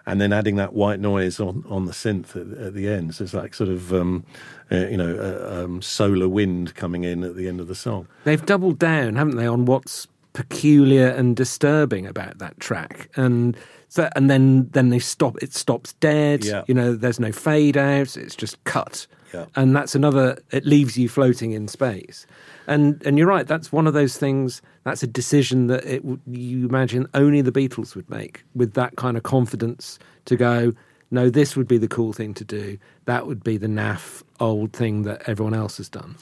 [0.04, 3.14] and then adding that white noise on, on the synth at, at the end.
[3.14, 4.24] So it's like sort of, um,
[4.72, 8.08] uh, you know, uh, um, solar wind coming in at the end of the song.
[8.24, 13.56] They've doubled down, haven't they, on what's peculiar and disturbing about that track, and
[13.88, 15.36] so and then then they stop.
[15.42, 16.44] It stops dead.
[16.44, 16.62] Yeah.
[16.68, 18.16] You know, there's no fade out.
[18.16, 19.08] It's just cut.
[19.34, 19.46] Yeah.
[19.56, 20.38] And that's another.
[20.52, 22.24] It leaves you floating in space.
[22.68, 23.48] And and you're right.
[23.48, 24.62] That's one of those things.
[24.84, 29.16] That's a decision that it you imagine only the Beatles would make with that kind
[29.16, 30.72] of confidence to go.
[31.10, 32.78] No, this would be the cool thing to do.
[33.06, 36.14] That would be the naff old thing that everyone else has done.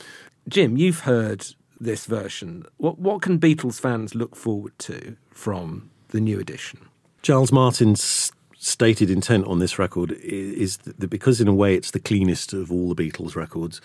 [0.48, 1.44] Jim, you've heard
[1.80, 2.64] this version.
[2.78, 6.80] What what can Beatles fans look forward to from the new edition?
[7.22, 12.00] Giles Martin's stated intent on this record is that because, in a way, it's the
[12.00, 13.80] cleanest of all the Beatles records.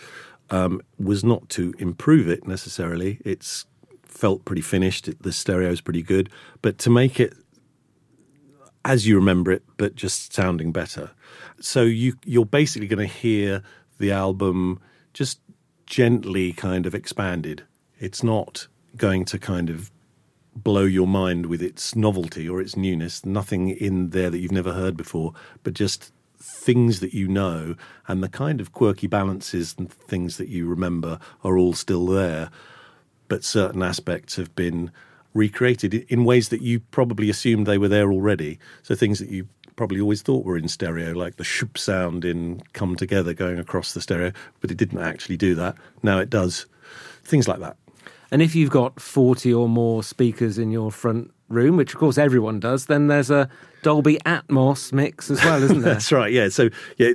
[0.52, 3.20] um, was not to improve it necessarily.
[3.26, 3.66] It's
[4.04, 5.10] felt pretty finished.
[5.22, 6.30] The stereo is pretty good,
[6.62, 7.34] but to make it
[8.84, 11.12] as you remember it, but just sounding better.
[11.60, 13.64] So you you're basically going to hear
[14.00, 14.80] the album
[15.14, 15.40] just
[15.86, 17.64] gently kind of expanded.
[18.02, 19.92] It's not going to kind of
[20.56, 23.24] blow your mind with its novelty or its newness.
[23.24, 25.34] Nothing in there that you've never heard before,
[25.64, 27.76] but just things that you know
[28.08, 32.50] and the kind of quirky balances and things that you remember are all still there.
[33.28, 34.92] But certain aspects have been
[35.36, 38.58] recreated in ways that you probably assumed they were there already.
[38.82, 42.64] So things that you probably always thought were in stereo, like the shoop sound in
[42.74, 45.76] Come Together going across the stereo, but it didn't actually do that.
[46.02, 46.66] Now it does.
[47.24, 47.78] Things like that.
[48.32, 52.18] And if you've got 40 or more speakers in your front room, which of course
[52.18, 53.50] everyone does, then there's a
[53.84, 55.94] Dolby Atmos mix as well, isn't there?
[55.94, 56.32] That's right.
[56.32, 56.50] Yeah.
[56.50, 57.12] So yeah,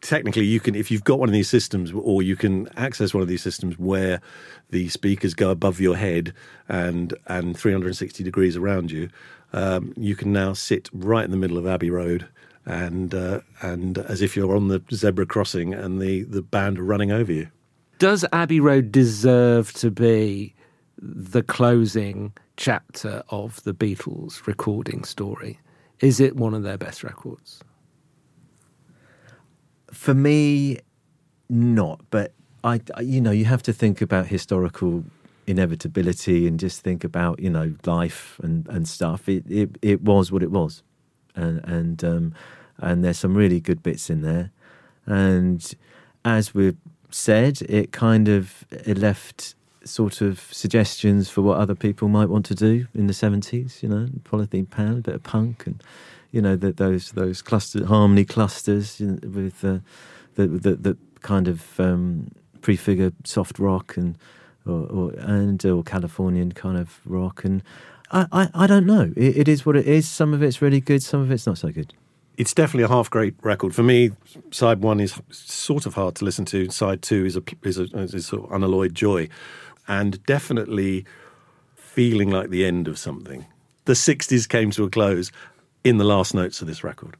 [0.00, 3.22] technically you can if you've got one of these systems or you can access one
[3.22, 4.20] of these systems where
[4.70, 6.32] the speakers go above your head
[6.68, 9.08] and and 360 degrees around you,
[9.52, 12.28] um, you can now sit right in the middle of Abbey Road
[12.64, 16.84] and uh, and as if you're on the zebra crossing and the the band are
[16.84, 17.48] running over you.
[17.98, 20.54] Does Abbey Road deserve to be
[21.00, 25.58] the closing chapter of the Beatles recording story?
[26.00, 27.62] Is it one of their best records?
[29.90, 30.78] For me,
[31.48, 32.00] not.
[32.10, 32.32] But
[32.62, 35.04] I, you know, you have to think about historical
[35.46, 39.28] inevitability and just think about you know life and and stuff.
[39.28, 40.82] It it, it was what it was,
[41.34, 42.34] and and um,
[42.78, 44.50] and there's some really good bits in there,
[45.06, 45.74] and
[46.24, 46.76] as we've
[47.10, 49.54] said, it kind of it left
[49.84, 53.88] sort of suggestions for what other people might want to do in the 70s, you
[53.88, 55.82] know, polythene Pam, a bit of punk and,
[56.32, 59.78] you know, the, those those cluster harmony clusters you know, with uh,
[60.34, 64.16] the, the, the kind of um, prefigure soft rock and
[64.66, 67.62] or, or, and or Californian kind of rock and
[68.12, 69.12] I, I, I don't know.
[69.16, 70.08] It, it is what it is.
[70.08, 71.94] Some of it's really good, some of it's not so good
[72.40, 74.12] it's definitely a half great record for me.
[74.50, 76.70] Side one is sort of hard to listen to.
[76.70, 79.28] Side two is a is a, is sort of unalloyed joy
[79.88, 81.04] and definitely
[81.74, 83.46] feeling like the end of something.
[83.84, 85.32] The 60s came to a close
[85.82, 87.16] in the last notes of this record.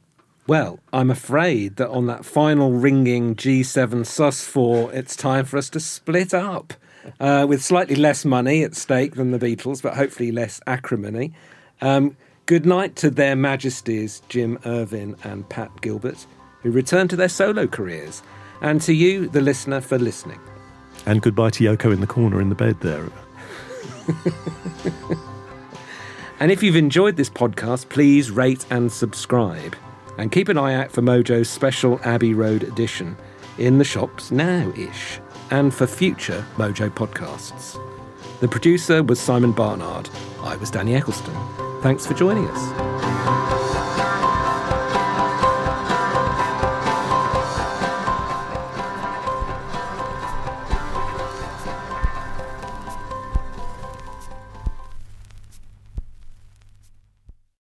[0.47, 5.79] Well, I'm afraid that on that final ringing G7 sus4, it's time for us to
[5.79, 6.73] split up.
[7.19, 11.33] Uh, with slightly less money at stake than the Beatles, but hopefully less acrimony.
[11.81, 16.27] Um, good night to their majesties, Jim Irvin and Pat Gilbert,
[16.61, 18.21] who return to their solo careers,
[18.61, 20.39] and to you, the listener, for listening.
[21.05, 23.09] And goodbye to Yoko in the corner in the bed there.
[26.39, 29.75] and if you've enjoyed this podcast, please rate and subscribe.
[30.17, 33.17] And keep an eye out for Mojo's special Abbey Road edition
[33.57, 37.79] in the shops now ish, and for future Mojo podcasts.
[38.39, 40.09] The producer was Simon Barnard.
[40.41, 41.35] I was Danny Eccleston.
[41.81, 43.90] Thanks for joining us.